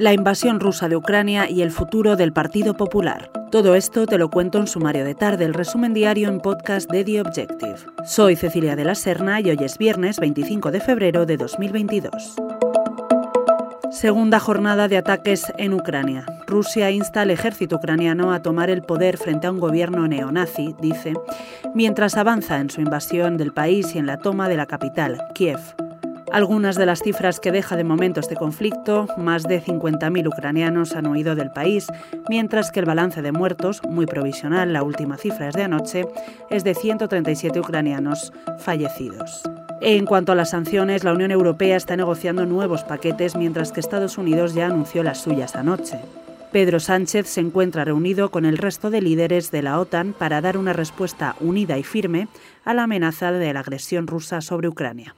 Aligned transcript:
la 0.00 0.14
invasión 0.14 0.60
rusa 0.60 0.88
de 0.88 0.96
Ucrania 0.96 1.50
y 1.50 1.60
el 1.60 1.70
futuro 1.70 2.16
del 2.16 2.32
Partido 2.32 2.72
Popular. 2.72 3.30
Todo 3.50 3.74
esto 3.74 4.06
te 4.06 4.16
lo 4.16 4.30
cuento 4.30 4.56
en 4.58 4.66
sumario 4.66 5.04
de 5.04 5.14
tarde, 5.14 5.44
el 5.44 5.52
resumen 5.52 5.92
diario 5.92 6.30
en 6.30 6.40
podcast 6.40 6.90
de 6.90 7.04
The 7.04 7.20
Objective. 7.20 7.76
Soy 8.06 8.34
Cecilia 8.34 8.76
de 8.76 8.86
la 8.86 8.94
Serna 8.94 9.42
y 9.42 9.50
hoy 9.50 9.58
es 9.60 9.76
viernes 9.76 10.18
25 10.18 10.70
de 10.70 10.80
febrero 10.80 11.26
de 11.26 11.36
2022. 11.36 12.36
Segunda 13.90 14.40
jornada 14.40 14.88
de 14.88 14.96
ataques 14.96 15.52
en 15.58 15.74
Ucrania. 15.74 16.24
Rusia 16.46 16.90
insta 16.90 17.20
al 17.20 17.30
ejército 17.30 17.76
ucraniano 17.76 18.32
a 18.32 18.40
tomar 18.40 18.70
el 18.70 18.80
poder 18.80 19.18
frente 19.18 19.48
a 19.48 19.52
un 19.52 19.60
gobierno 19.60 20.08
neonazi, 20.08 20.74
dice, 20.80 21.12
mientras 21.74 22.16
avanza 22.16 22.58
en 22.58 22.70
su 22.70 22.80
invasión 22.80 23.36
del 23.36 23.52
país 23.52 23.94
y 23.94 23.98
en 23.98 24.06
la 24.06 24.16
toma 24.16 24.48
de 24.48 24.56
la 24.56 24.64
capital, 24.64 25.20
Kiev. 25.34 25.60
Algunas 26.32 26.76
de 26.76 26.86
las 26.86 27.00
cifras 27.00 27.40
que 27.40 27.50
deja 27.50 27.76
de 27.76 27.82
momento 27.82 28.20
este 28.20 28.36
conflicto, 28.36 29.08
más 29.18 29.42
de 29.42 29.60
50.000 29.60 30.28
ucranianos 30.28 30.94
han 30.94 31.06
huido 31.06 31.34
del 31.34 31.50
país, 31.50 31.88
mientras 32.28 32.70
que 32.70 32.78
el 32.78 32.86
balance 32.86 33.20
de 33.20 33.32
muertos, 33.32 33.82
muy 33.88 34.06
provisional, 34.06 34.72
la 34.72 34.84
última 34.84 35.16
cifra 35.16 35.48
es 35.48 35.56
de 35.56 35.64
anoche, 35.64 36.06
es 36.48 36.62
de 36.62 36.76
137 36.76 37.58
ucranianos 37.58 38.32
fallecidos. 38.60 39.42
En 39.80 40.06
cuanto 40.06 40.30
a 40.30 40.36
las 40.36 40.50
sanciones, 40.50 41.02
la 41.02 41.14
Unión 41.14 41.32
Europea 41.32 41.76
está 41.76 41.96
negociando 41.96 42.46
nuevos 42.46 42.84
paquetes, 42.84 43.34
mientras 43.34 43.72
que 43.72 43.80
Estados 43.80 44.16
Unidos 44.16 44.54
ya 44.54 44.66
anunció 44.66 45.02
las 45.02 45.20
suyas 45.20 45.56
anoche. 45.56 45.98
Pedro 46.52 46.78
Sánchez 46.78 47.26
se 47.26 47.40
encuentra 47.40 47.84
reunido 47.84 48.30
con 48.30 48.44
el 48.44 48.58
resto 48.58 48.90
de 48.90 49.00
líderes 49.00 49.50
de 49.50 49.62
la 49.62 49.80
OTAN 49.80 50.12
para 50.12 50.40
dar 50.40 50.58
una 50.58 50.74
respuesta 50.74 51.34
unida 51.40 51.76
y 51.76 51.82
firme 51.82 52.28
a 52.64 52.72
la 52.72 52.84
amenaza 52.84 53.32
de 53.32 53.52
la 53.52 53.60
agresión 53.60 54.06
rusa 54.06 54.40
sobre 54.40 54.68
Ucrania. 54.68 55.14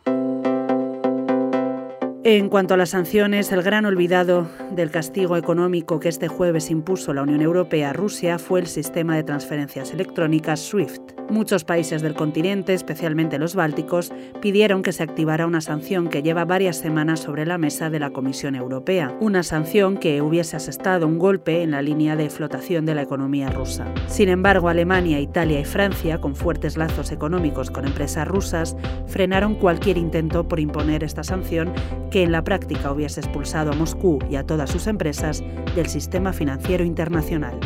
En 2.24 2.50
cuanto 2.50 2.74
a 2.74 2.76
las 2.76 2.90
sanciones, 2.90 3.50
el 3.50 3.62
gran 3.62 3.84
olvidado 3.84 4.48
del 4.70 4.92
castigo 4.92 5.36
económico 5.36 5.98
que 5.98 6.08
este 6.08 6.28
jueves 6.28 6.70
impuso 6.70 7.12
la 7.12 7.22
Unión 7.22 7.40
Europea 7.40 7.90
a 7.90 7.92
Rusia 7.92 8.38
fue 8.38 8.60
el 8.60 8.68
sistema 8.68 9.16
de 9.16 9.24
transferencias 9.24 9.90
electrónicas 9.90 10.60
SWIFT. 10.60 11.11
Muchos 11.30 11.64
países 11.64 12.02
del 12.02 12.14
continente, 12.14 12.74
especialmente 12.74 13.38
los 13.38 13.54
bálticos, 13.54 14.12
pidieron 14.40 14.82
que 14.82 14.92
se 14.92 15.02
activara 15.02 15.46
una 15.46 15.60
sanción 15.60 16.08
que 16.08 16.22
lleva 16.22 16.44
varias 16.44 16.76
semanas 16.76 17.20
sobre 17.20 17.46
la 17.46 17.58
mesa 17.58 17.88
de 17.88 17.98
la 17.98 18.10
Comisión 18.10 18.54
Europea, 18.54 19.16
una 19.20 19.42
sanción 19.42 19.96
que 19.96 20.20
hubiese 20.20 20.56
asestado 20.56 21.06
un 21.06 21.18
golpe 21.18 21.62
en 21.62 21.70
la 21.70 21.80
línea 21.80 22.16
de 22.16 22.28
flotación 22.28 22.84
de 22.84 22.94
la 22.94 23.02
economía 23.02 23.48
rusa. 23.50 23.86
Sin 24.08 24.28
embargo, 24.28 24.68
Alemania, 24.68 25.20
Italia 25.20 25.60
y 25.60 25.64
Francia, 25.64 26.20
con 26.20 26.36
fuertes 26.36 26.76
lazos 26.76 27.12
económicos 27.12 27.70
con 27.70 27.86
empresas 27.86 28.28
rusas, 28.28 28.76
frenaron 29.06 29.54
cualquier 29.54 29.96
intento 29.96 30.46
por 30.46 30.60
imponer 30.60 31.02
esta 31.02 31.24
sanción 31.24 31.72
que 32.10 32.22
en 32.22 32.32
la 32.32 32.44
práctica 32.44 32.92
hubiese 32.92 33.20
expulsado 33.20 33.72
a 33.72 33.74
Moscú 33.74 34.18
y 34.30 34.36
a 34.36 34.44
todas 34.44 34.70
sus 34.70 34.86
empresas 34.86 35.42
del 35.74 35.86
sistema 35.86 36.32
financiero 36.32 36.84
internacional. 36.84 37.58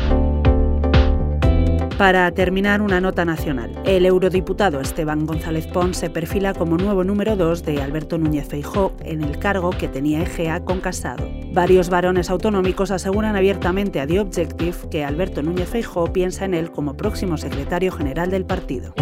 Para 1.99 2.31
terminar, 2.33 2.83
una 2.83 3.01
nota 3.01 3.25
nacional. 3.25 3.73
El 3.87 4.05
eurodiputado 4.05 4.83
Esteban 4.83 5.25
González 5.25 5.67
Pons 5.67 5.97
se 5.97 6.11
perfila 6.11 6.53
como 6.53 6.77
nuevo 6.77 7.05
número 7.05 7.37
2 7.37 7.65
de 7.65 7.81
Alberto 7.81 8.19
Núñez 8.19 8.49
Feijó 8.49 8.93
en 9.03 9.25
el 9.25 9.39
cargo 9.39 9.71
que 9.71 9.89
tenía 9.89 10.21
Egea 10.21 10.63
con 10.63 10.81
Casado. 10.81 11.27
Varios 11.55 11.89
varones 11.89 12.29
autonómicos 12.29 12.91
aseguran 12.91 13.35
abiertamente 13.35 14.01
a 14.01 14.07
The 14.07 14.21
Objective 14.21 14.77
que 14.91 15.07
Alberto 15.07 15.43
Núñez 15.43 15.71
Feijó 15.71 16.13
piensa 16.13 16.45
en 16.45 16.53
él 16.53 16.71
como 16.71 16.99
próximo 16.99 17.39
secretario 17.39 17.91
general 17.91 18.31
del 18.31 18.45
partido. 18.45 18.93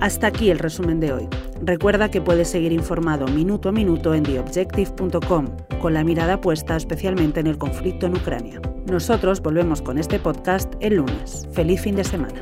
Hasta 0.00 0.28
aquí 0.28 0.48
el 0.48 0.58
resumen 0.58 1.00
de 1.00 1.12
hoy. 1.12 1.28
Recuerda 1.68 2.10
que 2.10 2.22
puedes 2.22 2.48
seguir 2.48 2.72
informado 2.72 3.26
minuto 3.26 3.68
a 3.68 3.72
minuto 3.72 4.14
en 4.14 4.22
theobjective.com, 4.22 5.48
con 5.82 5.92
la 5.92 6.02
mirada 6.02 6.40
puesta 6.40 6.76
especialmente 6.76 7.40
en 7.40 7.46
el 7.46 7.58
conflicto 7.58 8.06
en 8.06 8.16
Ucrania. 8.16 8.58
Nosotros 8.86 9.42
volvemos 9.42 9.82
con 9.82 9.98
este 9.98 10.18
podcast 10.18 10.72
el 10.80 10.94
lunes. 10.94 11.46
Feliz 11.52 11.82
fin 11.82 11.94
de 11.94 12.04
semana. 12.04 12.40